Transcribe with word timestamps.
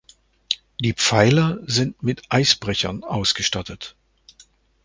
Die 0.79 0.93
Pfeiler 0.95 1.59
sind 1.67 2.01
mit 2.01 2.23
Eisbrechern 2.29 3.03
ausgestattet. 3.03 3.95